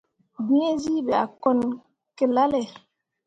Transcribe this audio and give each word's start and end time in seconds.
Gǝǝzyii 0.47 1.05
ɓe 1.07 1.13
a 1.23 1.25
kone 1.41 1.67
ki 2.15 2.25
lalle. 2.35 2.61